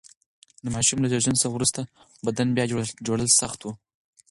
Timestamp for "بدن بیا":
2.25-2.65